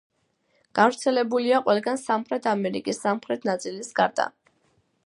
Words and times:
გავრცელებულია 0.79 1.59
ყველგან 1.67 2.01
სამხრეთ 2.05 2.49
ამერიკის 2.55 3.03
სამხრეთ 3.05 3.47
ნაწილის 3.53 3.97
გარდა. 4.03 4.29